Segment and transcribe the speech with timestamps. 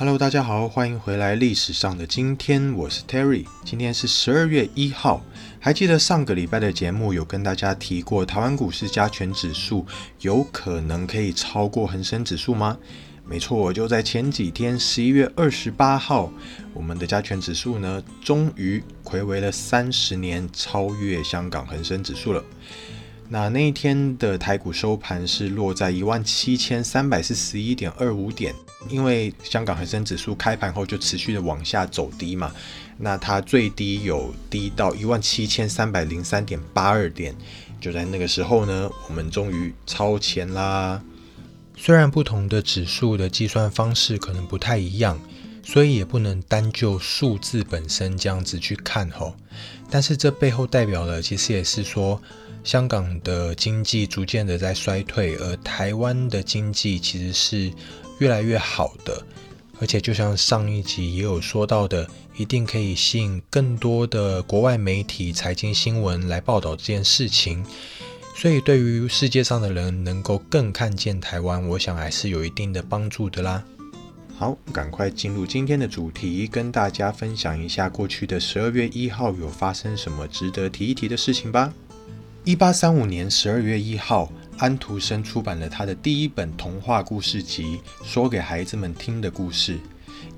[0.00, 1.34] Hello，大家好，欢迎回来。
[1.34, 3.44] 历史上的今天，我是 Terry。
[3.66, 5.22] 今天是十二月一号。
[5.58, 9.84] 还记得上个礼拜的节目有跟大家提过，台湾股市加权指数
[10.20, 12.78] 有可能可以超过恒生指数吗？
[13.26, 16.32] 没错，就在前几天，十一月二十八号，
[16.72, 22.42] 我们的加权指数呢，终于回违了三十年，超越香港恒生指数了。
[23.32, 28.52] 那那一天的台股收盘是落在一万七千三百四十一点二五点，
[28.88, 32.52] 因为香港恒生指数开盘后就持续的往下走低嘛，
[32.98, 37.32] 那它最低有低到一万七千三百零三点八二点，
[37.80, 41.00] 就在那个时候呢，我们终于超前啦。
[41.76, 45.20] 虽然不同的指数的计算方式可能不太一样，
[45.62, 49.36] 所以也不能单就数字本身这样子去看吼，
[49.88, 52.20] 但是这背后代表了，其实也是说。
[52.62, 57.72] 香港的经济逐渐的在衰退，而台湾的经济其实是
[58.18, 59.24] 越来越好的，
[59.80, 67.64] 而且就像上一集也有说到的，一定可以吸引更多的国外媒体、财经新闻来报道这件事情，
[68.36, 73.64] 所以对于世界上的人能够更看见台湾，我想还是有一定的帮助的啦。
[74.36, 81.72] 好，赶快进入今天的主题，跟大家分享一下过去的十二月一号有发生什么值得提一提的事情吧。
[82.42, 89.76] 一八三五年十二月一号，安徒生出版了他的第一本童话故事集《说给孩子们听的故事》。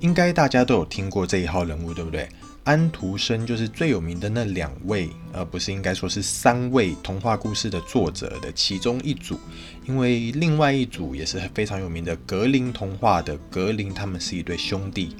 [0.01, 2.27] 应该大家都有听过这一号人物，对不对？
[2.65, 9.39] 安徒生就是最有名的那两位，而不是应该说是三位童话故事的作者的其中一组。
[9.85, 15.15] 因为另外一组也是非常有名的格林童话的格林，他们是一对兄弟。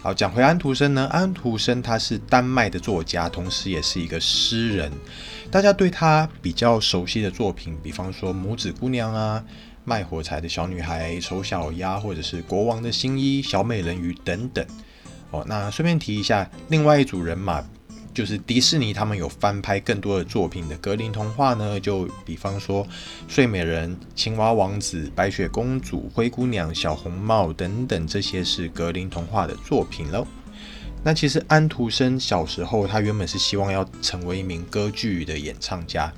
[0.00, 4.90] 好，讲回安徒生呢，安徒生他是丹麦的作家，同时也是一个诗人。
[5.50, 9.42] 大家对他比较熟悉的作品，比方说《拇指姑娘》啊，
[9.84, 14.64] 《卖火柴的小女孩》、《丑小鸭》，或者是《国王的新衣》、《小美人鱼》等等。
[15.30, 17.64] 哦，那顺便提一下，另外一组人马。
[18.14, 22.84] 就是迪士尼他们有翻拍更多的作品的格林童话呢，就比方说
[23.28, 30.26] 《睡美人》《青蛙王子》《白雪公主》《灰姑娘》《小红帽》等等，这些是格林童话的作品喽。
[31.04, 36.12] 那其实安徒生小时候，他原本是希望要成为一名歌剧的演唱家，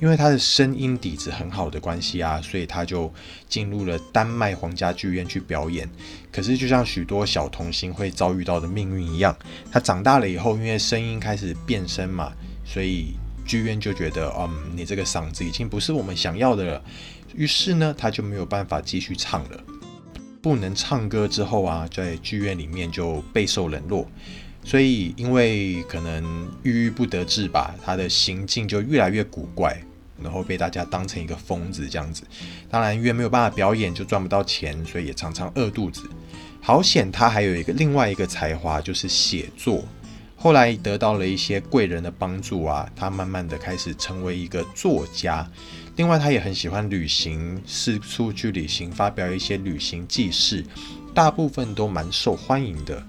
[0.00, 3.12] 因为他的声音底子很好的关系啊，所以他就
[3.48, 5.88] 进入了丹麦皇家剧院去表演。
[6.32, 9.36] 可是就像许多小童星会遭遇到的命运一样，
[9.70, 12.32] 他长大了以后，因为声音开始变声嘛，
[12.64, 13.14] 所以
[13.44, 16.82] 剧院就觉得，嗯，你这个嗓子已经不是我们想要的了。
[17.34, 19.64] 于是呢，他就没有办法继续唱了。
[20.42, 24.06] 不能唱歌之后啊，在剧院里面就备受冷落，
[24.64, 29.78] 所以因为可能郁郁不得志吧，他的行径就越来越古怪，
[30.22, 32.22] 然后被大家当成一个疯子这样子。
[32.70, 36.02] 当然，因为没有办法表演，就赚不到钱，所以也常常饿肚子。
[36.62, 39.84] 好险，他还有一个另外一个才华，就是写作。
[40.42, 45.46] 后来得到了一些贵人的帮助啊，他慢慢的开始成为一个作家。
[45.96, 50.64] 另外，他也很喜欢旅行，四处去旅行，发表一些旅行记事，
[51.12, 53.04] 大部分都蛮受欢迎的。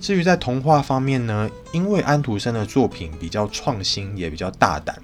[0.00, 5.00] 至于在童话方面呢，因为安徒生的作品比较创新，也比较大胆，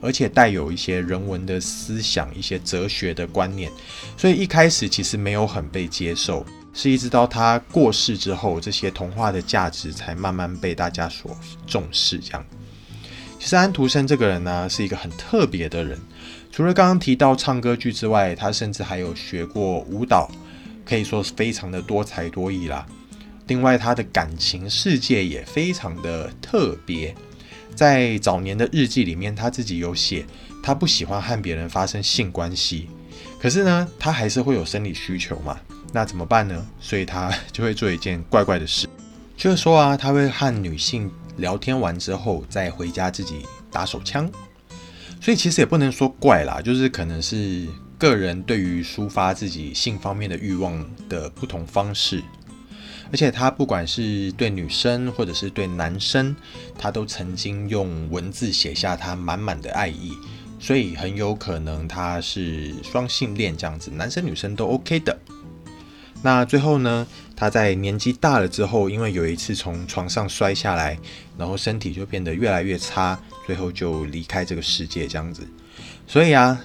[0.00, 3.68] 而且带有一些人文的思想、一些哲学的观念，
[4.16, 6.46] 所以一开始其实没有很被接受。
[6.74, 11.34] 是一直到他过世之后，这些童话的价值才慢慢被大家所
[11.66, 12.18] 重视。
[12.18, 12.44] 这样，
[13.38, 15.98] 其实安徒生这个人呢，是一个很特别的人。
[16.50, 20.28] 除了刚刚提到唱歌剧之外，他甚至还有学过舞蹈，
[20.84, 22.84] 可以说是非常的多才多艺啦。
[23.46, 27.14] 另外，他的感情世界也非常的特别。
[27.74, 30.24] 在早年的日记里面，他自己有写，
[30.62, 32.88] 他不喜欢和别人发生性关系，
[33.40, 35.58] 可是呢，他还是会有生理需求嘛。
[35.94, 36.66] 那怎么办呢？
[36.80, 38.88] 所以他就会做一件怪怪的事，
[39.36, 44.28] 就是说啊，他会和女性聊天完之后，再回家自己打手枪。
[45.20, 52.20] 所以其实也不能说怪啦，就是可能是个人对于抒发自己性方面的欲望的不同方式。
[53.12, 56.34] 而且他不管是对女生或者是对男生，
[56.76, 60.10] 他都曾经用文字写下他满满的爱意，
[60.58, 65.16] 所以很有可能他是双性恋这样子，男生女生都 OK 的。
[66.24, 67.06] 那最后呢？
[67.36, 70.96] 他在年纪大了之后，因为有一次从床上摔下来，
[71.36, 75.46] 然后身体就变得越来越差，最后就离开这个世界这样子。
[76.06, 76.58] 所以啊，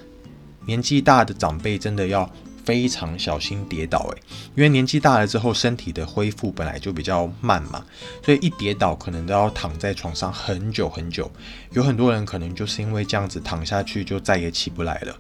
[0.65, 2.31] 年纪大的长辈真的要
[2.63, 4.21] 非常小心跌倒诶，
[4.55, 7.83] 因为年纪大了之后，身体的恢复本来就比较慢嘛，
[8.23, 11.29] 所以一跌倒可能都要躺在床上很久很久。
[11.73, 15.17] 有很多人可能就是因为这样子躺下去就再也起不来了。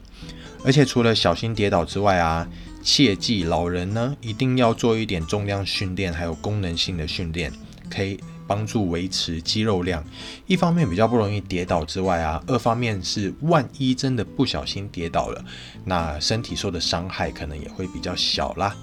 [0.63, 2.47] 而且除了小心跌倒之外啊。
[2.81, 7.51] 切记老人呢一定要做一点重量训练，还有功能性的训练，
[7.89, 10.03] 可以帮助维持肌肉量。
[10.47, 15.43] 一方面比较不容易跌倒之外啊，二方面是万一真的不小心跌倒了，
[15.85, 18.75] 那身体受的伤害可能也会比较小啦。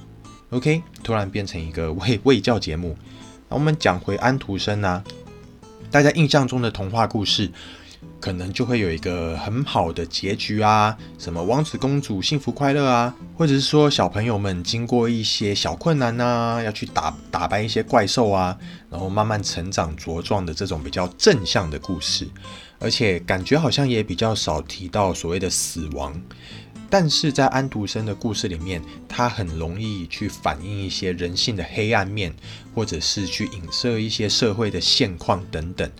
[0.50, 2.96] OK，突然变成一个 卫卫教节目。
[3.48, 5.02] 那我们讲回安徒生啊，
[5.90, 7.50] 大家印象中的童话故事。
[8.20, 18.56] 可能就会有一个很好的结局啊，什么王子公主幸福快乐啊，或者是说小朋友们经过一些小困难呐，要去打打败一些怪兽啊，
[18.90, 22.26] 然后慢慢成长茁壮的这种比较正向的故事，
[22.78, 26.20] 而且感觉好像也比较少提到所谓的死亡，
[26.88, 32.34] 但是在安徒生的故事里面，他很容易去反映一些人性的黑暗面，
[32.74, 35.90] 或者是去影射一些社会的现况等等，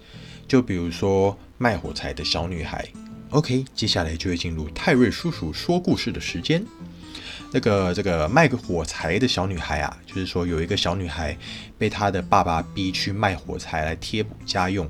[0.47, 1.37] 就比如说。
[1.59, 2.87] 卖火柴的小女孩
[3.31, 6.63] ，OK，接下来就会进入泰瑞叔叔说故事的时间。
[7.51, 11.35] 那个这个卖个火柴的小女孩啊，就是说有一个小女孩
[11.79, 14.87] 被她的爸爸逼去卖火柴来贴补家用，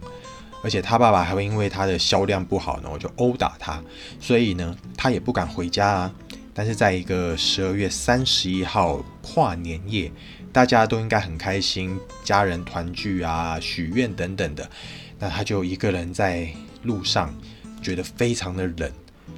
[0.60, 3.80] 而且她爸爸还会因为她的销量不好呢，我就殴打她，
[4.18, 6.12] 所以呢，她也不敢回家啊。
[6.52, 10.10] 但是在一个十二月三十一号跨年夜，
[10.52, 14.68] 大家都应该很开心，家人团聚啊，许愿等等的。
[15.18, 16.48] 那他就一个人在
[16.82, 17.34] 路上，
[17.82, 18.92] 觉得非常的冷，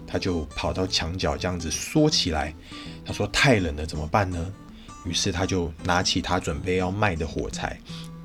[0.07, 2.55] 他就跑到墙角这样子缩起来。
[3.05, 4.53] 他说：“太冷了，怎么办呢？”
[5.07, 7.79] 于是他就拿起他准备要卖的火柴，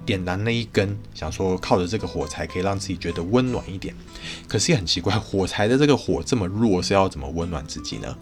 [0.06, 3.96] 点燃了一根，想说靠着这个火柴可以让自己觉得温暖一点。
[4.48, 8.18] 可是也很奇怪，火柴的这个火这么弱，是要怎么温暖自己呢？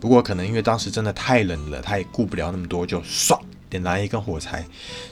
[0.00, 3.40] 不过可能因为当时真的太冷了，他也顾不了那么多，就唰
[3.70, 4.66] 点燃一根火柴。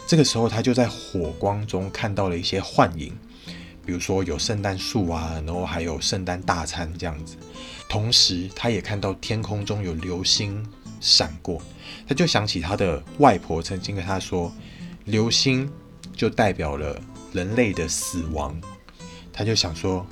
[0.06, 3.16] 这个时候他就在火光中看到了一些幻影。
[3.86, 7.36] 比如说有圣诞树啊，然后还有圣诞大餐这样子。
[7.88, 10.66] 同时，他也看到天空中有流星
[11.00, 11.62] 闪过，
[12.06, 14.52] 他就想起他的外婆曾经跟他说，
[15.04, 15.70] 流星
[16.12, 17.00] 就代表了
[17.32, 18.60] 人类的死亡。
[19.32, 20.04] 他就想说，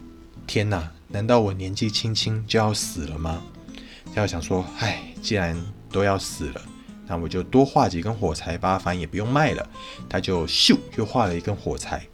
[0.47, 3.43] 天哪，难道我年纪轻轻就要死了吗？
[4.15, 5.61] 他就想说，唉，既然
[5.91, 6.63] 都要死了，
[7.09, 9.69] 那我就多画几根火柴吧，反正也不用卖了。
[10.09, 12.07] 他就咻，就画了一根火柴。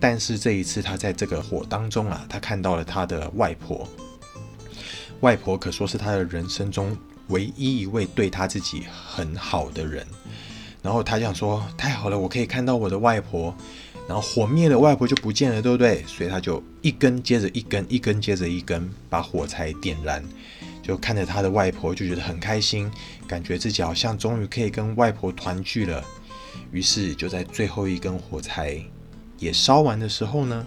[0.00, 3.86] 但是这一次，他在这个火当中啊，他看到了他的外婆。
[5.20, 6.96] 外婆可说是他的人生中
[7.28, 10.06] 唯一一位对他自己很好的人。
[10.82, 13.54] 然后他想说：“太好了，我可以看到我的外婆。”
[14.08, 16.02] 然后火灭了，外婆就不见了，对不对？
[16.06, 20.24] 所以他就一根接着一根，一根接着一根，把火柴点燃，
[20.82, 22.90] 就看着他的外婆，就觉得很开心，
[23.28, 26.02] 感觉自己好像终于可以跟外婆团聚了。
[26.72, 28.82] 于是就在最后一根火柴。
[29.40, 30.64] 也烧完的时候呢，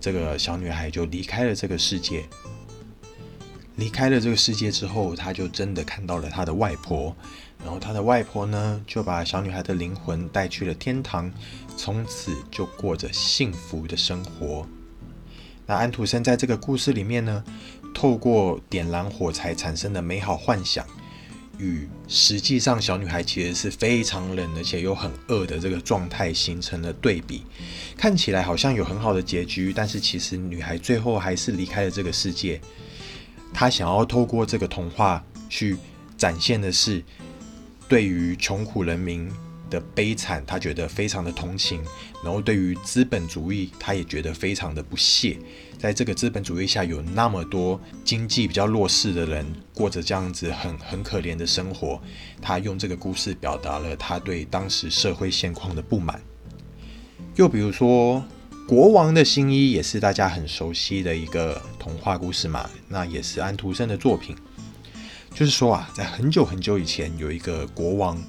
[0.00, 2.24] 这个小女孩就离开了这个世界。
[3.76, 7.14] 离开了这个世界之后，她就真的看到了她的外婆。
[7.62, 11.30] 然后她的外婆呢，就把小女孩的灵魂带去了天堂，
[11.76, 14.66] 从此就过着幸福的生活。
[15.66, 17.42] 那安徒生在这个故事里面呢，
[17.94, 20.86] 透过点燃火柴产生的美好幻想。
[21.60, 27.42] 与实际上小女孩其实是非常冷，而且又很饿的这个状态形成了对比，
[27.96, 32.58] 看起来好像有很好的结局，但是其实女孩最后还是离开了这个世界。
[33.52, 35.76] 她想要透过这个童话去
[36.16, 37.04] 展现的是，
[37.86, 39.30] 对于穷苦人民。
[39.70, 41.82] 的悲惨，他觉得非常的同情，
[42.24, 45.38] 然后对于资本主义，他也觉得非常的不屑。
[45.78, 51.98] 在这个资本主义下，有那么多经济比较弱势的人过着这样子很很可怜的生活。
[52.42, 56.20] 他用这个故事表达了他对当时社会现况的不满。
[57.36, 58.22] 又比如说，
[58.68, 64.36] 国王的新衣也是大家很熟悉的一个童话故事嘛，那也是安徒生的作品。
[65.32, 68.20] 就是说啊，在很久很久以前，有一个国王。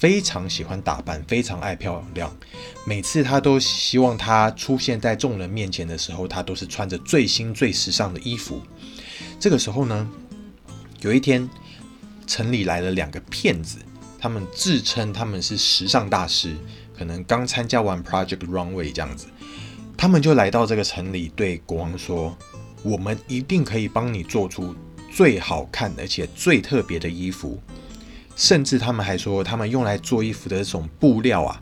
[0.00, 2.34] 非常喜欢打扮，非常爱漂亮。
[2.86, 8.62] 每次他都希望他出现在众人面前的时候，他都是穿着最新最时尚的衣服。
[9.38, 10.08] 这个时候呢，
[11.02, 11.46] 有一天，
[12.26, 13.76] 城里来了两个骗子，
[14.18, 16.56] 他们自称他们是时尚大师，
[16.96, 19.26] 可能刚参加完 Project Runway 这样子。
[19.98, 22.34] 他们就来到这个城里，对国王说
[22.82, 24.74] ：“我们一定可以帮你做出
[25.12, 27.62] 最好看而且最特别的衣服。”
[28.36, 31.60] 甚至他们还说，他们用来做衣服的这种布料啊，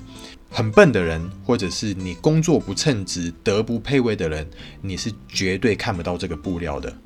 [0.51, 4.49] 很笨的人，或者是你工作不称职、德不配位的人，
[4.81, 6.97] 你是绝对看不到这个布料的。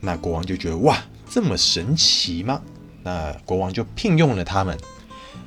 [0.00, 2.60] 那国王就觉得哇，这么神奇吗？
[3.02, 4.78] 那国王就聘用了他们。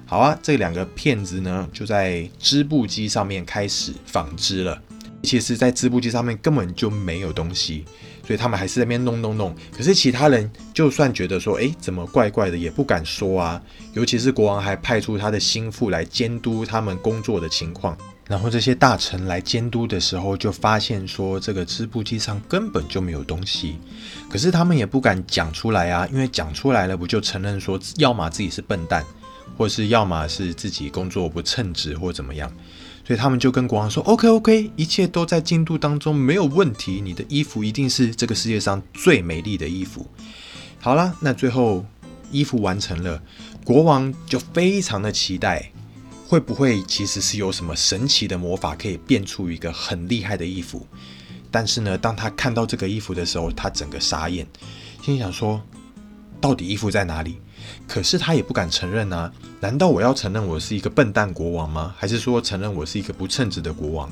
[0.05, 4.81] 好啊，这两个骗子呢，就在织布机上面开始纺织了。
[5.23, 7.83] 其实，在织布机上面根本就没有东西，
[8.25, 9.55] 所以他们还是在那边弄弄弄。
[9.71, 13.61] 可是其他人就算觉得说，哎，怎么怪怪的，也不敢说啊。
[13.93, 17.97] 尤其是国王还派出他的心腹来监督他们工作的情况。
[18.27, 23.77] 然后这些大臣来监督的时候，就发现说这个织布机上根本就没有东西。
[24.31, 29.05] 可是他们也不敢讲出来啊，因为讲出来了，不就承认说，要么自己是笨蛋，
[29.55, 32.51] 或是要么是自己工作不称职，或怎么样。
[33.05, 36.99] 所以他们就跟国王说：“OK OK，一切都在进度当中，没有问题。
[36.99, 40.07] 你的衣服一定是这个世界上最美丽的衣服。”
[40.81, 41.85] 好了，那最后
[42.31, 43.21] 衣服完成了，
[43.63, 45.71] 国王就非常的期待，
[46.27, 50.85] 会不会其实是有什么神奇的魔法可以变出一个很厉害的衣服？
[51.51, 54.47] 但是呢，当他看到这个衣服的时候，他整个傻眼，
[55.03, 55.61] 心想说
[56.41, 57.37] ：“到底衣服在哪里？”
[57.87, 59.31] 可是他也不敢承认啊！
[59.59, 61.93] 难道我要承认我是一个笨蛋国王吗？
[61.97, 64.11] 还是说承认我是一个不称职的国王？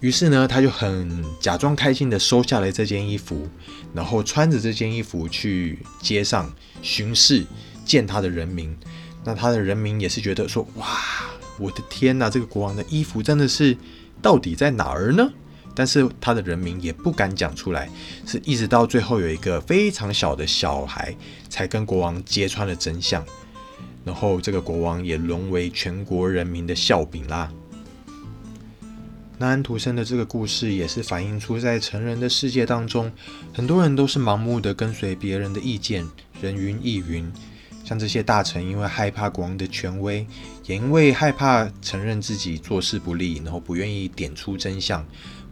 [0.00, 3.48] 于是呢，他就很假装开心的收下了这件衣服，
[3.92, 7.44] 然后穿着这件衣服去街上巡视，
[7.84, 8.76] 见他的人民。
[9.24, 10.86] 那他的人民也是觉得说：哇，
[11.58, 13.76] 我的天哪，这个国王的衣服真的是
[14.22, 15.30] 到底在哪儿呢？
[15.78, 17.88] 但是他的人民也不敢讲出来，
[18.26, 21.14] 是一直到最后有一个非常小的小孩
[21.48, 23.24] 才跟国王揭穿了真相，
[24.04, 27.48] 然后这个国王也沦为全国人民的笑柄啦。
[29.38, 33.12] 那安徒生的这个故事也是反映出在成人的世界当中，
[33.54, 36.04] 很多人都是盲目的跟随别人的意见，
[36.42, 37.30] 人云亦云。
[37.84, 40.26] 像这些大臣因为害怕国王的权威，
[40.66, 45.06] 也因为害怕承认自己做事不利，然后不愿意点出真相。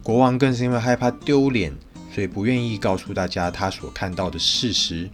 [0.07, 1.75] 国王更是因为害怕丢脸，
[2.15, 5.09] 所以不愿意告诉大家他所看到的事实，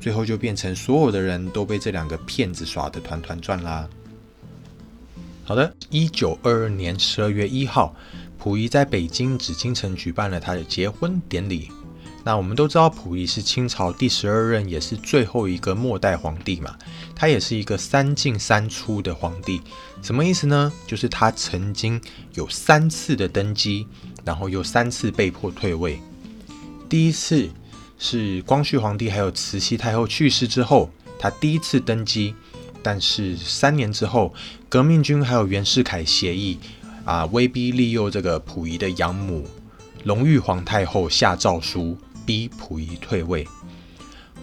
[0.00, 3.86] 最后就变成所有的人都被这两个骗子耍得团团转啦。
[5.44, 7.94] 好的，一九二二年十二月一号，
[8.38, 11.70] 溥仪在北京紫禁城举办了他的结婚典礼。
[12.22, 16.76] 那我们都知道，溥仪是清朝第十二任，也是最后一个末代皇帝嘛。
[17.14, 19.60] 他也是一个三进三出的皇帝，
[20.00, 20.72] 什么意思呢？
[20.86, 22.00] 就是他曾经
[22.32, 23.86] 有三次的登基。
[24.30, 26.00] 然后又三次被迫退位。
[26.88, 27.50] 第一次
[27.98, 32.32] 是光绪皇帝还有慈禧太后去世之后，他第一次登基。
[32.80, 34.32] 但是三年之后，
[34.68, 36.60] 革命军还有袁世凯协议
[37.04, 39.44] 啊，威逼利诱这个溥仪的养母
[40.04, 43.44] 隆裕皇太后下诏书，逼溥仪退位。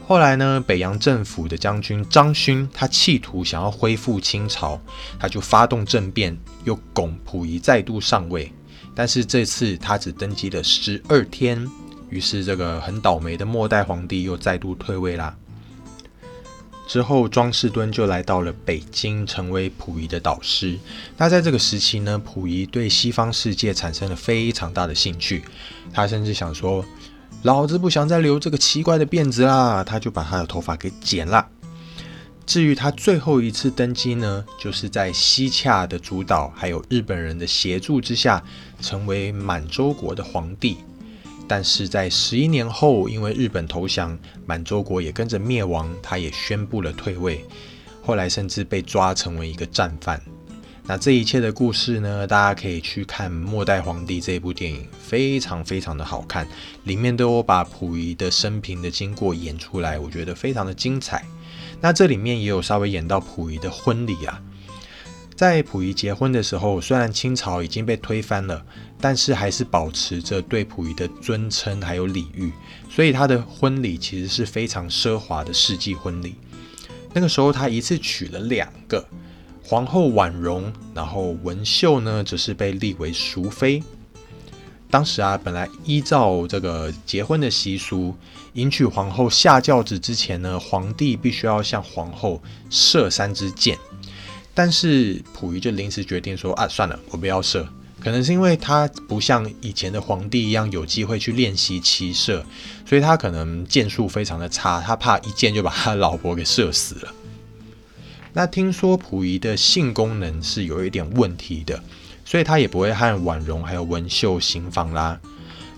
[0.06, 4.82] 后来呢，北洋政府的将军张勋，他企图想要恢复清朝，
[5.18, 8.52] 他就发动政变，又拱溥仪再度上位。
[8.98, 11.70] 但是这次他只登基了十二天，
[12.10, 15.38] 于是这个很倒霉的末代皇帝又再度退位啦。
[16.88, 20.80] 之后庄士敦就来到了北京，成为溥仪的导师。
[21.16, 25.44] 那在这个时期呢，溥仪对西方世界产生了非常大的兴趣，
[25.94, 26.84] 他甚至想说
[27.44, 31.48] ：“老子不想再留这个奇怪的辫子啦！”他就把他的头发给剪了。
[32.48, 38.42] 至于他最后一次登基呢，就是在西洽的主导，还有日本人的协助之下，
[38.82, 40.78] 成为满洲国的皇帝。
[41.48, 47.46] 但是在十一年后，因为日本投降，满洲国也跟着灭亡，他也宣布了退位。
[48.04, 50.22] 后来甚至被抓成为一个战犯。
[50.90, 56.48] 那这一切的故事呢，大家可以去看《末代皇帝》这部电影，非常非常的好看，
[56.86, 61.26] 里面都有把溥仪的生平的经过演出来，我觉得非常的精彩。
[61.82, 64.42] 那这里面也有稍微演到溥仪的婚礼啊，
[65.38, 68.66] 在溥仪结婚的时候，虽然清朝已经被推翻了，
[69.00, 72.52] 但是还是保持着对溥仪的尊称还有礼遇，
[72.90, 76.34] 所以他的婚礼其实是非常奢华的世纪婚礼。
[77.14, 79.08] 那个时候他一次娶了两个
[79.64, 83.84] 皇后婉容，然后文秀呢则是被立为淑妃。
[84.90, 88.16] 当时啊，本来依照这个结婚的习俗，
[88.54, 92.42] 迎娶皇后下轿子之前呢，皇帝必须要向皇后
[92.72, 93.78] 射三支箭。
[94.58, 97.64] 但是溥仪就临时决定说啊，算了，我不要射。
[98.00, 102.44] 可能是因为他不像以前的皇帝一样有机会去练习骑射，
[102.84, 107.14] 所以他可能箭术非常的差，他怕一箭就把他老婆给射死了。
[108.34, 111.80] 那听说溥仪的性功能是有一点问题的。
[112.26, 115.18] 所以他也不会和婉容还有文秀行房啦。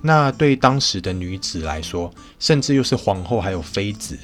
[0.01, 4.17] 那对当时的女子来说，甚至又是皇后还有妃子，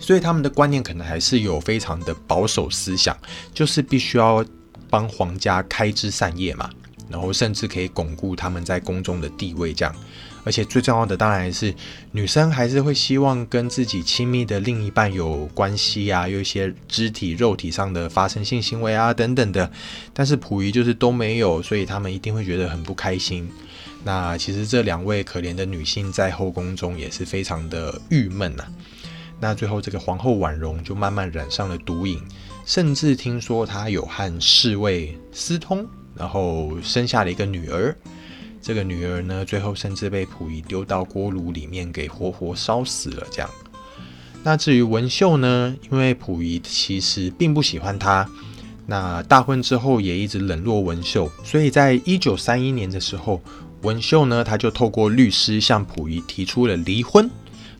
[0.00, 3.16] 所以他们的观念可能还是有非常的保守思想，
[3.54, 4.44] 就是必须要
[4.88, 6.68] 帮皇家开枝散叶嘛，
[7.08, 9.94] 然后甚至可以巩固他们在宫中的地位这样。
[10.42, 11.72] 而且最重要的当然是
[12.12, 19.70] 女生还是会希望跟自己亲密的另一半有关系啊，有一些肢体肉体上的发生性行为啊等等的。
[20.14, 23.46] 但是溥仪就是都没有，所以他们一定会觉得很不开心。
[24.02, 28.64] 那其实这两位可怜的女性在后宫中也是非常的郁闷呐。
[29.40, 32.20] 那最后这个皇后婉容就慢慢染上了毒瘾，
[32.66, 37.96] 甚至听说她有和侍卫私通，然后生下了一个女儿。
[38.60, 43.26] 这个女儿呢，最后甚至被溥仪丢到锅炉里面给活活烧死了。
[43.30, 43.50] 这样。
[44.42, 48.28] 那至于文秀呢，因为溥仪其实并不喜欢她，
[48.86, 53.40] 那大婚之后也一直冷落文秀，所以在一九三一年的时候，
[53.82, 57.30] 文秀呢，他就透过律师向溥仪提出了离婚。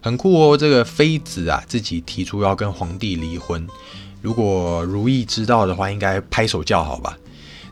[0.01, 3.67] 很酷哦，这个妃子啊自己提出要跟皇帝离婚。
[4.23, 7.19] 如果如意知道的话，应该拍手叫好吧。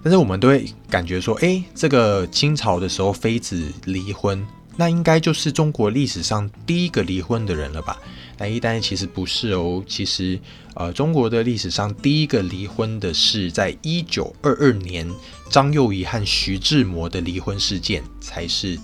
[0.02, 7.98] 但是我们都会感觉说，哎，这个清朝的时候妃子离婚，那应该就是中国历史上第一个离婚的人了吧？
[8.38, 10.38] 那一旦其实不是哦，其实
[10.74, 15.10] 呃，中国的历史上第一个离婚的是在一九二二年
[15.50, 18.78] 张幼仪和徐志摩的离婚事件才是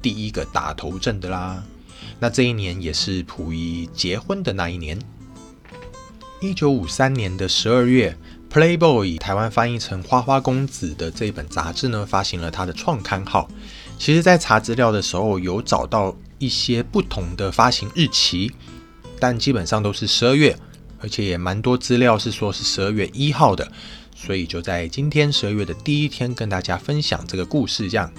[0.00, 1.62] 第一个打头阵的啦。
[2.18, 4.98] 那这一年也是溥仪结婚的那一年。
[6.40, 8.16] 一九五三年的十二月，
[8.54, 13.48] 《Playboy》台湾翻译成《花花公子》的这一本杂志呢，发行了它的创刊号。
[13.98, 18.52] 其实，在查资料的时候，有找到一些不同的发行日期，
[19.18, 20.54] 但基本上都是十二月，
[20.98, 23.70] 而且也蛮多资料是说是十二月一号的。
[24.14, 28.12] 所以就在今天十二月的第一天，跟大家分享这个故事，这样。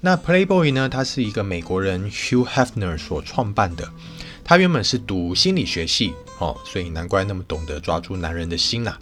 [0.00, 0.88] 那 Playboy 呢？
[0.88, 3.90] 它是一个美国人 Hugh Hefner 所创办的。
[4.44, 8.96] 他原本是读心理学系哦，所以难怪那么懂得抓住男人的心呐。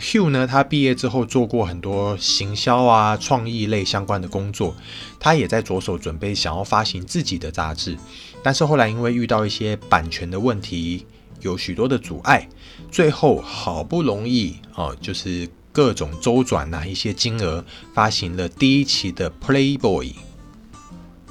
[0.00, 4.74] Hugh 呢，他毕业之后做过很多行销啊、创意类相关的工作。
[5.20, 7.96] 他也在着手准备想要发行自己的杂志，
[8.42, 11.06] 但是后来因为遇到一些版权的问题，
[11.40, 12.48] 有许多的阻碍，
[12.90, 20.12] 最后好不容易哦，就是各种周转呐，一些金额发行了第一期的 Playboy。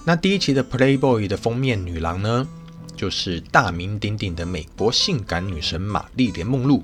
[0.04, 2.48] 那第一期的 Playboy 的封面女郎呢，
[2.96, 6.84] 就是大名鼎鼎的美国性感女神玛丽莲梦露。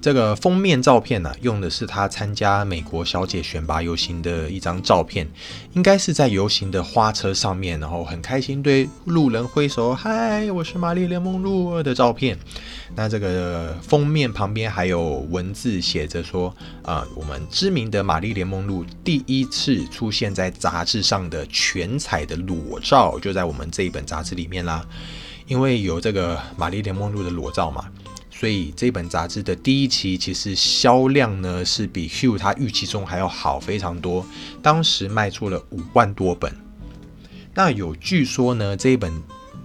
[0.00, 5.28] 这个封面照片呢，用的是她参加美国小姐选拔游行的一张照片，
[5.72, 12.38] 应该是在游行的花车上面，然后很开心对路人挥手，嗨，我是玛丽莲梦露的照片。
[12.94, 24.86] 那这个封面旁边还有文字写着说，啊，我们知名的玛丽莲梦露第一次出现在杂志上的全彩的裸照，就在我们这一本杂志里面啦。
[25.48, 27.86] 因为有这个玛丽莲梦露的裸照嘛。
[28.38, 34.24] 所以这本杂志的第一期其实销量呢是比 Hugh 他预期中还要好非常多，
[34.62, 36.54] 当时卖出了五万多本。
[37.54, 39.12] 那有据说呢，这本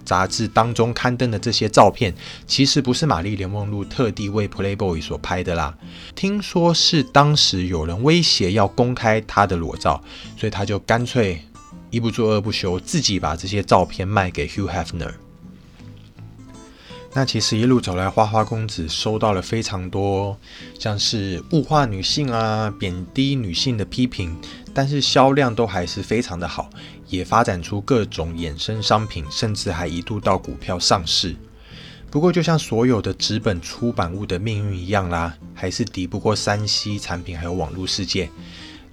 [0.04, 2.12] 杂志当中刊登的这些照片，
[2.48, 5.78] 其实不是玛丽莲梦露特地为 Playboy 所拍的啦。
[6.16, 10.02] 听说是当时有人威胁要公开她的裸照，
[10.36, 11.40] 所以他就干脆
[11.90, 15.12] 一不做二不休，自己把这些照片卖给 Hugh Hefner。
[17.16, 20.36] 那其实一路走来，花花公子收到了非常多
[20.80, 24.36] 像是物化女性啊、贬低女性的批评，
[24.74, 26.68] 但是销量都还是非常的好，
[27.06, 31.36] 也发展出各种衍生商品，甚至还一度到股票上市。
[32.10, 38.28] 不过，就像所有的纸本出版物的命运一样啦，还是敌不过三 C 产品还有网络世界。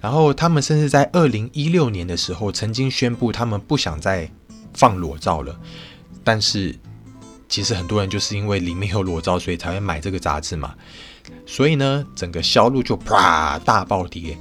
[0.00, 4.30] 然后，他们甚至在二零一六年的时候，曾经宣布他们不想再
[4.72, 5.58] 放裸照了，
[6.22, 6.78] 但是。
[7.52, 10.74] 其实很多人就是因为里面有裸照，所以才会买这个杂志嘛。
[11.44, 14.38] 所以呢，整个销路就啪大暴跌。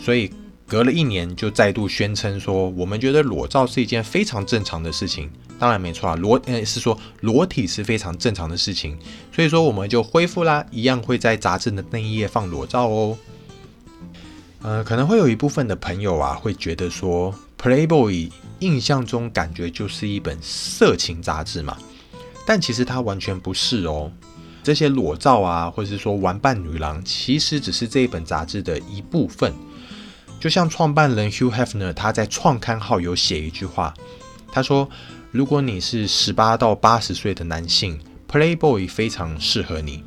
[0.00, 0.32] 所以
[0.66, 5.30] 隔了一年，就再度宣称说，我们觉得裸照是一件非常正常的事情。
[5.58, 8.98] 当然没错啊，裸呃是说裸体是非常正常的事情。
[9.30, 13.18] 所以说我们就恢复啦，一样会在杂志的那一页放裸照哦。
[14.62, 18.30] 呃，可能会有一部分的朋友啊，会觉得说，Playboy
[18.60, 21.76] 印象中感觉就是一本色情杂志嘛。
[22.48, 24.10] 但其实它完全不是哦，
[24.62, 29.52] 这些裸照啊，或者是说玩伴女郎，其实只是这一本杂志的一部分。
[30.40, 33.92] 就像创办人 Hugh Hefner 他在创刊号有写一句话，
[34.50, 34.88] 他说
[35.30, 40.02] ：“如果你是十八到八十岁的男性，Playboy 非常适合你。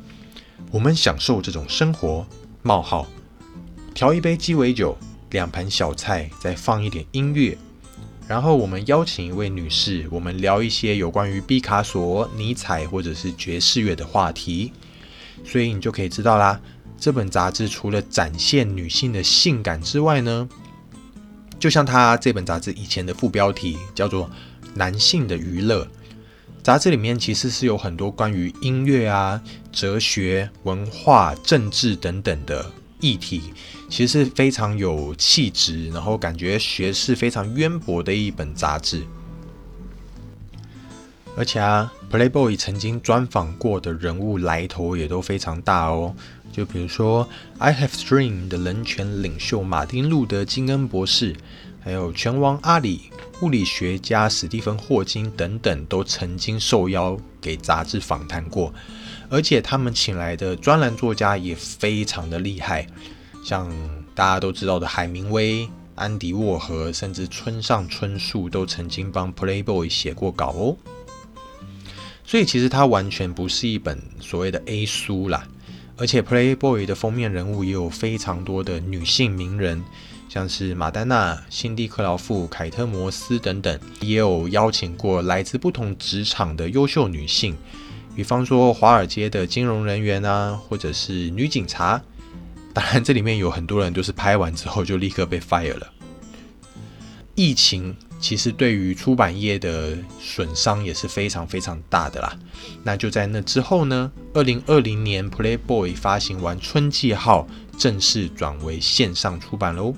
[0.72, 2.26] 我们享受这种生活。”
[2.62, 3.06] 冒号，
[3.94, 4.98] 调一杯鸡尾酒，
[5.30, 7.56] 两盘小菜，再放一点音乐。
[8.32, 14.72] 然后我们邀请一位女士，我们聊一些有关于毕卡索、尼采或者是爵士乐的话题。
[15.44, 16.58] 所以你就可以知道啦，
[16.98, 20.48] 这本杂志除了展现女性的性感之外呢，
[21.58, 24.30] 就像它这本杂志以前的副标题叫做
[24.72, 25.86] “男性的娱乐”。
[26.64, 29.38] 杂志里面其实是有很多关于音乐啊、
[29.70, 32.64] 哲学、文化、政治等等的
[33.02, 33.52] 议题，
[33.90, 39.02] 其实是非常有气质，然后感觉学识非常渊博的一本杂志。
[41.36, 46.14] 而且啊，Playboy 曾经专访过的人物来头也都非常大哦。
[46.52, 47.26] 就比如说
[47.58, 51.34] ，I Have Dream 的人权领袖马丁路德金恩博士，
[51.82, 53.10] 还有拳王阿里、
[53.40, 58.72] 物理学家史蒂芬霍金等等，都曾经受邀给杂志访谈过。
[59.32, 62.86] 而且他们请来的专栏作家也非常的厉害，
[63.42, 63.66] 像
[64.14, 70.76] 大家都知道的海明威、安迪沃荷，甚至村上春树都曾经帮 Playboy 写过稿哦。
[72.26, 75.48] 所以其实它完全不是一本所谓的 A 书啦，
[75.96, 79.82] 而且 Playboy 的封面人物也有非常多的女性名人，
[80.28, 87.56] 像是马丹娜、辛蒂克劳夫、凯特摩斯等等，也有邀请过来自不同职场的优秀女性，
[88.14, 92.00] 比方说华尔街的金融人员啊，或者是女警察。
[92.72, 95.92] 当然，这里面有很多人都是拍完之后就立刻被 fire 了。
[97.34, 97.96] 疫情。
[98.22, 102.38] 其实对于出版业的损伤也是非常非常大的啦。
[102.84, 109.92] 那就在那之后呢，二零二零年 Playboy 发行完春季号，正式转为线上出版喽。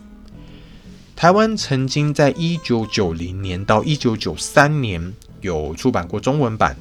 [1.14, 6.74] 台湾曾经在一九九零年到一九九三年有出版过中文版，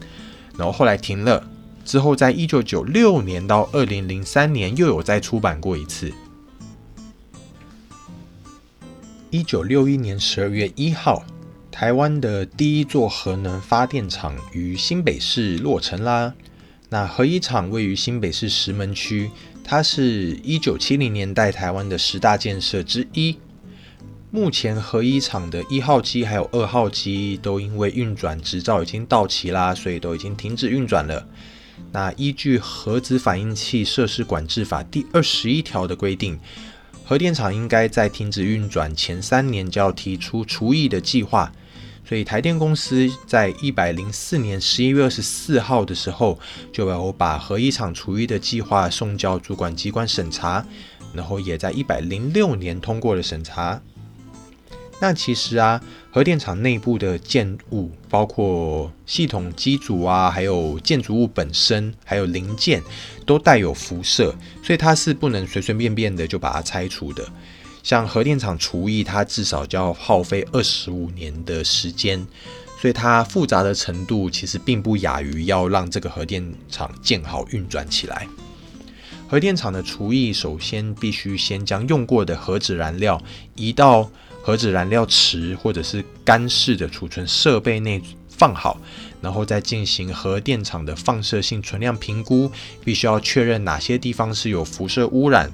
[0.57, 1.47] 然后后来停了，
[1.83, 6.11] 之后在一九九六年到二零零三年又有再出版过一次。
[9.29, 11.23] 一九六一年十二月一号，
[11.71, 16.33] 台湾的第一座核能发电厂于新北市落成啦。
[16.89, 19.31] 那核一厂位于新北市石门区，
[19.63, 23.35] 它是一九七零年代台湾的十大建设之一。
[24.35, 31.23] 目前核一厂的一号机还有二号机都因为运转执照已经到期啦，所以都已经停止运转了。
[31.91, 36.39] 那依据《核子反应器设施管制法》第二十一条的规定。
[37.05, 41.51] 核电厂应该在停止运转前三年就要提出除役的计划，
[42.03, 46.39] 所以台电公司在一百零四年十一月二十四号的时候，
[46.71, 50.65] 就有把核一厂除役的计划送交主管机关审查，
[51.13, 53.79] 然后也在一百零六年通过了审查。
[55.03, 62.81] 那其实啊，核电厂内部的建物，包括系统机组啊，还有建筑物本身，还有零件，
[63.25, 67.27] 都带有辐射，所以它是不能随随便便的就把它拆除的。
[67.83, 72.25] 像核电厂除役，它至少就要耗费二十五年的时间，
[72.79, 78.25] 所以它复杂的程度其实并不亚于要让这个核电厂建好运转起来。
[79.27, 83.21] 核电厂的除役，首先必须先将用过的核子燃料
[83.55, 84.09] 移到。
[84.43, 88.77] 核子燃料池或者是干式的储存设备内放好，
[89.21, 92.51] 然后再进行核电厂的放射性存量评估，
[92.83, 95.49] 必须要确认哪些地方是有辐射污染，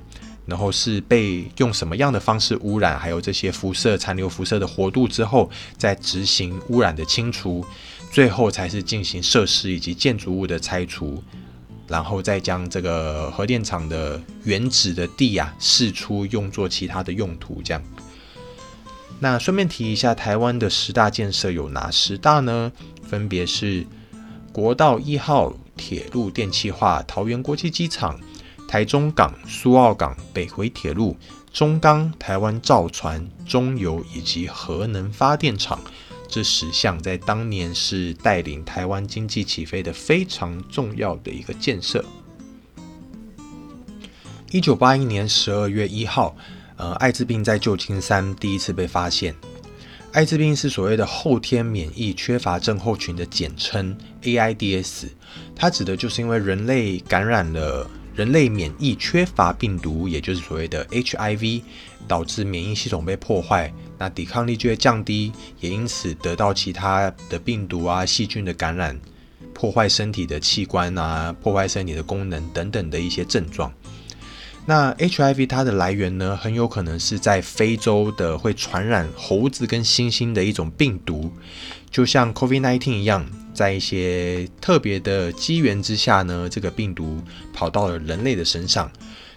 [0.48, 7.64] 然后是被用什么样的方式污染，还有这些辐射残留辐射的活度之后，再执行污染的清除，
[8.12, 11.22] 最后才是进行设施以及建筑物的拆除，
[11.88, 17.84] 然后再将这个核电厂的原址的地呀释出，用作其他的用途，这样。
[19.22, 22.72] 那顺便提一下，台湾的十大建设有哪十大呢？
[23.04, 23.86] 分别是
[24.54, 28.18] 国道一号铁路电气化、桃园国际机场、
[28.66, 31.18] 台中港、苏澳港、北回铁路、
[31.52, 35.78] 中钢、台湾造船、中油以及核能发电厂。
[36.30, 42.06] 这十项在当年是带领台湾经济起飞的非常重要的一个建设。
[44.52, 46.38] 一九八一年十二月一号。
[46.80, 49.36] 呃，艾滋病在旧金山第一次被发现。
[50.14, 55.10] 艾滋病是所谓的后天免疫缺乏症候群的简称 AIDS，
[55.54, 61.62] 它指的就是因为人类感染了人类免疫缺乏病毒，也就是所谓的 HIV，
[62.08, 69.00] 导致免疫系统被破坏，那抵抗力就会降低，也因此得到其他的病毒啊、细菌的感染，
[69.54, 73.72] 破坏身体的器官啊，破坏身体的功能等等的一些症状。
[74.70, 81.34] 那 HIV 它的来源呢，很有可能是在非洲的会传染猴子跟猩猩的一种病毒，
[81.90, 87.20] 就像 COVID-19 一样，在一些特别的机缘之下呢，这个病毒
[87.52, 88.92] 跑到了人类的身上。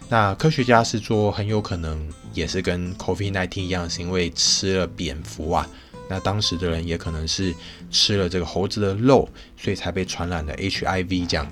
[0.07, 5.67] 那科学家是说，很有可能也是跟 COVID-19 一样，是因为吃了蝙蝠啊。
[6.07, 7.51] 那当时的人也可能是
[7.89, 11.51] 吃了这个猴子的肉，所以才被传染了 HIV 这样。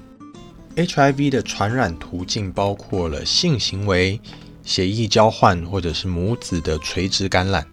[0.76, 4.20] HIV 的传染途径包括了性行为、
[4.64, 7.66] 血液交换或者是母子的垂直感染。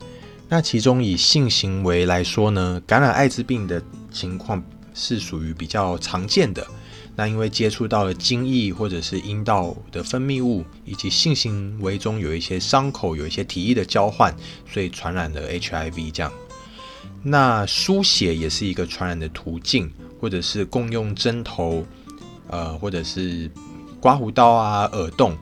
[0.48, 4.62] 那其中以性行为来说呢，感染艾滋病的情况
[4.94, 6.66] 是属于比较常见的。
[7.14, 14.34] 那因为接触到了精液或者是阴道的分泌物，以及性行为中有一些伤口、有一些体液的交换，
[14.72, 16.32] 所以传染了 HIV 这样。
[17.22, 21.84] 那输血也是一个传染的途径，或者是共用针头，
[22.48, 23.50] 呃，或者是
[24.00, 25.36] 刮胡刀啊、耳洞、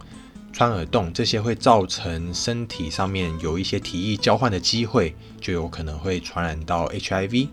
[0.52, 7.48] 穿耳洞，这些会造成身体上面有一些体液交换的机会，就有可能会传染到 HIV。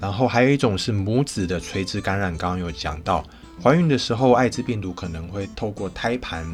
[0.00, 3.22] 然后还有一种是母子的垂直感染，刚刚有讲到，
[3.62, 6.46] 怀孕的时候，艾滋病毒可能会透过胎盘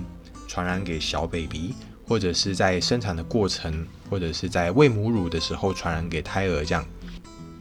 [0.48, 1.72] 传染给小 baby，
[2.04, 6.84] 或者是在生产的过程，或者是在喂母乳的时候传染给胎儿这样。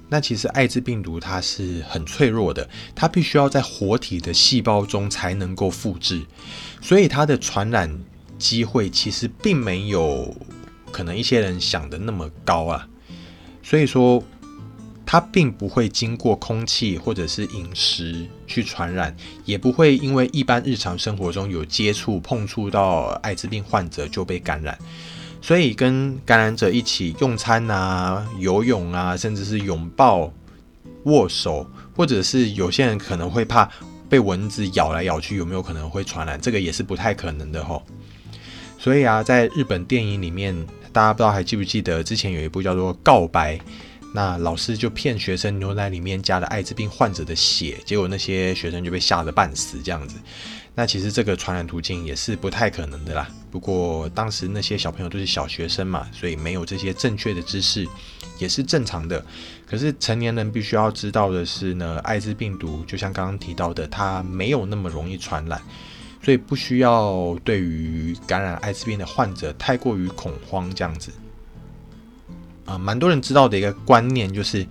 [0.10, 6.22] 那其实艾滋病毒它是很脆弱的，它必须要在活体的细胞中才能够复制，
[6.82, 8.00] 所以它的传染
[8.38, 10.36] 机会其实并没有
[10.91, 12.88] 可能一些人想的那么高啊。
[13.63, 14.24] 所以说。
[15.08, 19.15] 它并不会经过空气或者是饮食去传染，
[19.46, 24.76] 也不会因为一般日常生活中有接触碰触到艾滋病患者就被感染。
[25.46, 30.34] 所以跟感染者一起用餐啊、游泳啊，甚至是拥抱、
[31.04, 33.70] 握手，或者是有些人可能会怕
[34.10, 36.42] 被蚊子咬来咬去，有没有可能会传染？
[36.42, 37.86] 这个也是不太可能的吼。
[38.80, 43.56] 所以啊，在日本电影里面，大家不知道还记不记得之前有一部叫做《告白》。
[44.16, 50.16] 那老师就骗学生牛奶里面加了艾滋病患者的血，结果那些学生就被吓得半死这样子。
[50.78, 53.28] 那其实这个传染途径也是不太可能的啦。
[53.50, 57.88] 不过当时那些小朋友都是小学生嘛，所以没有这些正确的知识
[58.38, 59.24] 也是正常的。
[59.66, 65.62] 可是成年人必须要知道的是呢，艾滋病毒就像刚刚提到的，它没有那么容易传染，
[66.22, 71.10] 所以不需要对于感染艾滋病的患者太过于恐慌这样子。
[72.66, 74.68] 啊，蛮多人知道的一个观念就是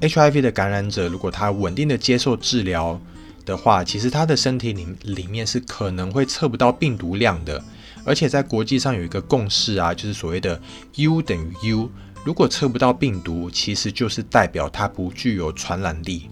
[0.00, 3.00] ，HIV 的感染者如果他稳定的接受治疗
[3.46, 7.62] 的话，其实他的身体里里面是可能会测不到病毒量的。
[8.04, 10.60] 而且在国际上有一个共识啊，就是所谓的
[10.96, 11.90] U 等于 U，
[12.24, 16.28] 如果测不到病毒，其实就是代表它不具有传染力。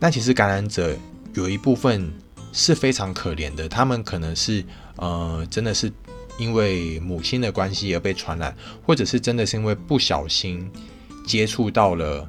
[0.00, 0.96] 那其实感染者
[1.34, 2.12] 有一部分
[2.52, 4.64] 是非常可怜的，他们可能是
[4.96, 5.92] 呃，真的是。
[6.36, 8.52] 因为母亲的关系而被传染，
[8.84, 10.68] 或者是真的是因为不小心
[11.24, 12.28] 接触到了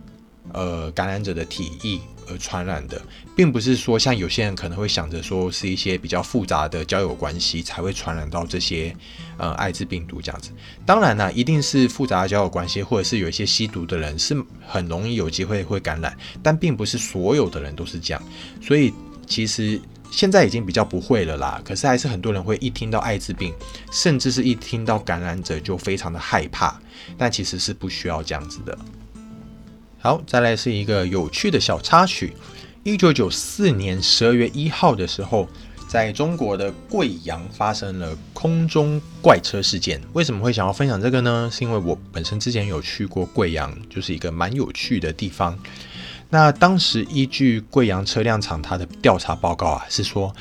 [0.54, 3.02] 呃感染者的体液而传染的，
[3.36, 8.96] 并不是说像有些人可能会想着说是一些比较复杂的交友关系才会传染到这些
[9.38, 10.52] 呃艾滋病毒这样子。
[10.86, 18.24] 当然呢，一定是复杂的交友关系，或者是有一些吸毒的人是很容易有机会会感染，但并不是所有的人都是这样。
[18.62, 18.94] 所以
[19.28, 19.80] 其实。
[20.12, 23.54] 现在已经比较不会了啦，可是还是很多人会一听到艾滋病，
[23.92, 26.80] 甚至是一听到感染者就非常的害怕，
[27.18, 28.78] 但其实是不需要这样子的。
[30.00, 32.34] 好，再来是一个有趣的小插曲。
[32.86, 35.50] 一九九四年十二月一号的时候，
[35.88, 40.00] 在中国的贵阳发生了空中怪车事件。
[40.14, 41.50] 为什么会想要分享这个呢？
[41.52, 45.58] 是因为我本身之前有去过贵阳，就是一个蛮有趣的地方。
[46.30, 50.32] 那当时依据贵阳车辆厂它的调查报告啊，是说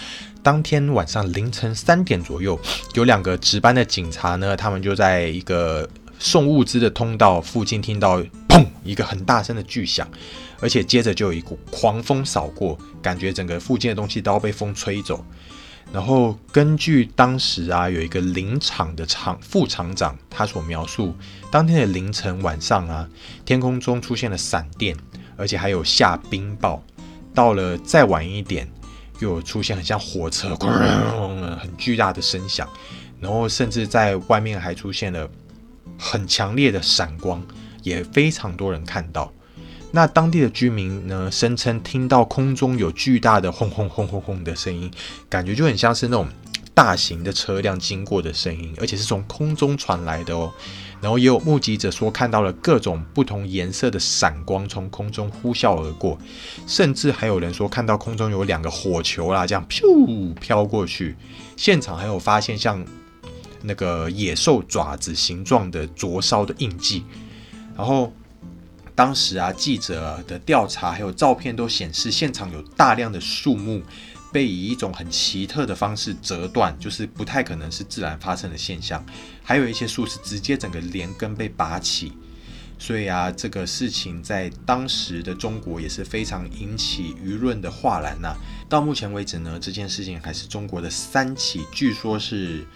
[0.43, 2.61] 当天晚上凌晨三点左右，
[2.93, 10.07] 有两个值班的警察呢，他们就在一个送物资的通道附近听到砰一个很大声的巨响，
[10.65, 15.23] 而且接着就有一股狂风扫过，感觉整个附近的东西都要被风吹走。
[15.93, 21.15] 然后根据当时啊有一个林场的厂副厂长他所描述，
[21.51, 23.07] 当天的凌晨晚上啊，
[23.45, 24.97] 天空中出现了闪电。
[25.37, 26.81] 而且还有下冰雹，
[27.35, 28.71] 到了再晚一点，
[29.19, 30.57] 又有出现很像火车
[31.61, 32.69] 很巨大的声响，
[33.21, 35.29] 然后甚至在外面还出现了
[35.99, 37.45] 很强烈的闪光，
[37.83, 39.33] 也非常多人看到。
[39.95, 44.91] 那当地的居民呢，声称听到空中有巨大的轰轰轰轰轰的声音，
[45.29, 46.27] 感觉就很像是那种
[46.75, 50.53] 大型的车辆经过的声音，而且是从空中传来的哦。
[51.01, 56.19] 然后也有目击者说看到了各种不同颜色的闪光从空中呼啸而过，
[56.67, 61.15] 甚至还有人说看到空中有两个火球啦，这样噗飘过去。
[61.57, 62.85] 现场还有发现像
[63.63, 67.05] 那个野兽爪子形状的灼烧的印记。
[67.77, 68.13] 然后
[68.95, 73.83] 当时啊，记者的调查还有照片都显示现场有大量的树木。
[74.33, 79.07] 被以一种很奇特的方式折断，就是不太可能是自然发生的现象。
[79.45, 82.13] 还有一些树是直接整个连根被拔起，
[82.77, 88.35] 所以啊，这个事情在当时的中国也是非常引起舆论的哗然呐。
[88.69, 92.67] 到目前为止呢，这件事情还是中国的三起，据说是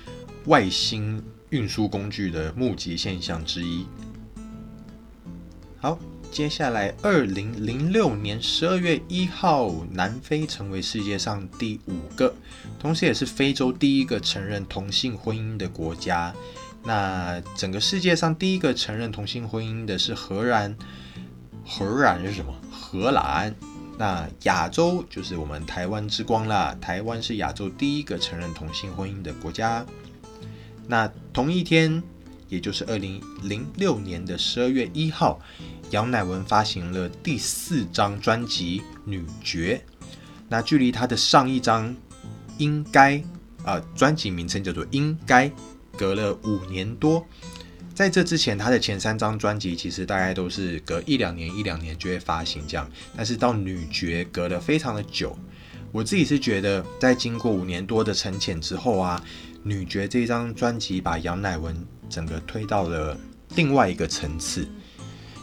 [0.45, 3.85] 外星运输工具的目击现象之一。
[5.81, 5.99] 好。
[6.31, 12.35] 接下来，二零零六年十二月一号，南非成为世界上第五个，
[12.79, 16.35] 同时也是非洲第一个承认同性婚姻的国家。
[16.85, 20.77] 那整个世界上第一个承认同性婚姻的是荷兰，
[21.65, 22.55] 荷兰是什么？
[22.71, 23.55] 荷兰。
[23.97, 29.85] 那亚洲就是我们台湾之光啦，台湾是亚洲第一个承认同性婚姻的国家。
[30.87, 32.03] 那同一天，
[32.49, 35.41] 也就是二零零六年的十二月一号。
[35.91, 39.83] 杨乃文发行了第四张专辑《女爵》，
[40.49, 41.89] 那距离他的上一张
[42.59, 43.17] 《应该》
[43.65, 45.49] 啊，专辑名称叫做《应该》，
[45.97, 47.27] 隔了五年多。
[47.95, 55.37] 在这之前，他的前三张专辑其实大概都是隔一两年、一两年就会发行这样，但是到《女爵》隔了非常的久。
[55.91, 59.21] 我自己是觉得，在经过五年多的沉潜之后啊，
[59.63, 61.75] 《女爵》这张专辑把杨乃文
[62.09, 63.17] 整个推到了
[63.55, 64.69] 另外一个层次。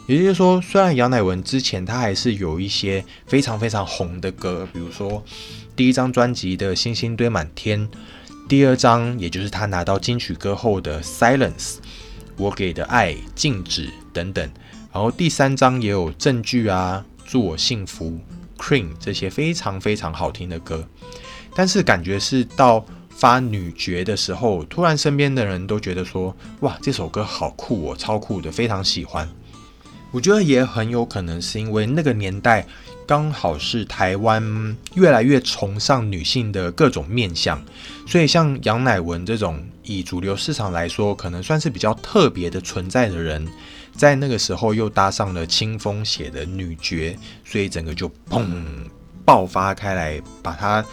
[0.06, 5.24] 也就是说，虽然杨乃文之前他还是有一些非常非常红的歌，比如说
[5.74, 7.88] 第一张专辑的《星星堆满天》，
[8.48, 11.74] 第二张也就是他拿到金曲歌后的《Silence》，
[12.36, 14.48] 我给的爱静止等等，
[14.92, 18.16] 然后第三张也有证据啊，祝我幸福
[18.56, 20.86] ，Cream 这些非常非常好听的歌，
[21.52, 29.28] 但是感觉是到发女爵的时候，突然身边的人都觉得说，哇，这首歌好酷哦，超酷的，非常喜欢。
[30.12, 32.64] 我觉得也很有可能是因为那个年代
[33.06, 37.60] 刚好是台湾越来越崇尚女性的各种面相，
[38.06, 43.46] 所以像杨乃文这种以主流市场来说可能算是比较特别的存在的人，
[43.94, 48.46] 在那个时候又搭上了清风写的女爵，所以整个就砰
[49.24, 50.84] 爆发开来，把她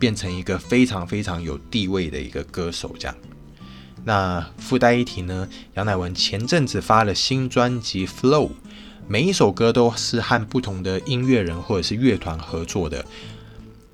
[0.00, 3.16] 变成一个非常非常有地位的一个歌手这样。
[4.02, 8.48] 那附带一提呢，杨乃文前阵子发了新专辑《Flow》，
[9.06, 13.04] 每一首歌都是和不同的音乐人或者是乐团合作的。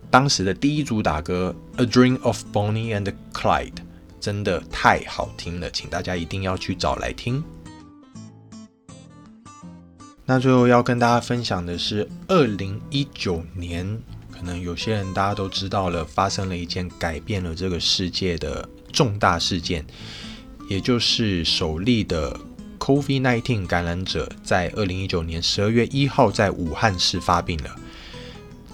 [0.09, 3.73] 当时的第一主打歌《A Dream of Bonnie and Clyde》
[4.21, 7.43] 真的太好听了，请大家一定要去找来听。
[10.25, 14.01] 那最后要跟大家分享的是，二零一九年，
[14.39, 18.69] 可能有些人大家都知道了，发生了一件改变了这个世界的。
[18.93, 19.85] 重大事件，
[20.71, 22.35] 也就是首例的
[22.79, 27.77] COVID-19 感染者，在二零一九年十二月一号在武汉市发病了。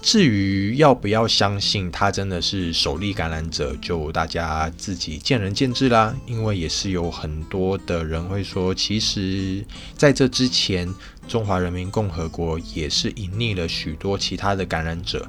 [0.01, 6.15] 至于要不要相信他真的是首例感染者，就大家自己见仁见智啦。
[6.25, 9.65] 因为也是有很多的人会说，其实
[9.97, 10.87] 在这之前，
[11.27, 15.27] 中华人民共和国也是隐匿了许多其他的感染者。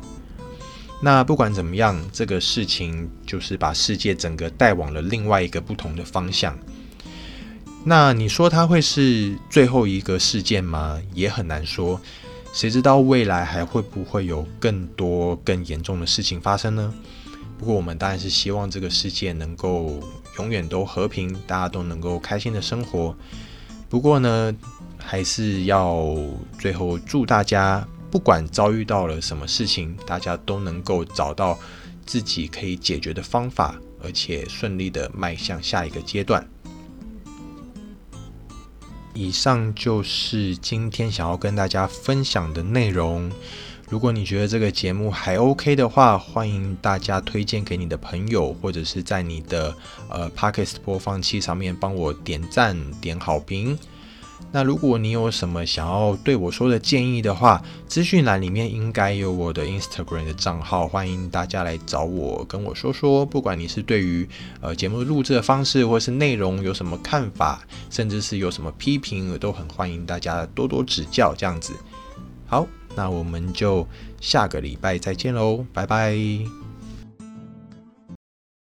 [1.04, 6.58] 那不管怎么样，这个事情就是把世界整个带往了另外一个不同的方向。
[7.84, 10.98] 那你说它会是最后一个事件吗？
[11.12, 12.00] 也很难说。
[12.54, 16.94] 谁知道未来还会不会有更多更严重的事情发生呢？
[17.58, 20.00] 不过我们当然是希望这个世界能够
[20.38, 23.14] 永远都和平，大家都能够开心的生活。
[23.90, 24.56] 不过呢，
[24.96, 26.16] 还是要
[26.58, 27.86] 最后祝大家。
[28.14, 31.58] 不管遭遇到了什么事情，大家都能够找到
[32.06, 36.48] 自己可以解决的方法，而且顺利的迈向下一个阶段。
[39.14, 43.28] 以上就是今天想要跟大家分享的内容。
[43.88, 49.76] 如果你觉得这个节目还 OK 的话，欢迎大家推荐给你的朋友，或者是在你的
[50.08, 53.76] 呃 Podcast 播放器上面帮我点赞、点好评。
[54.54, 63.26] 那如果你有什么想要对我说的建议的话，资讯栏里面应该有我的 Instagram 的账号，欢迎大家来找我跟我说说。
[63.26, 64.28] 不管你是对于
[64.60, 71.34] 呃节目录制的方式或是内容有什么看法，甚至是有什么批评，我都很欢迎大家多多指教。
[71.36, 71.74] 这样子，
[72.46, 72.64] 好，
[72.94, 73.84] 那我们就
[74.20, 76.63] 下个礼拜再见喽，拜拜。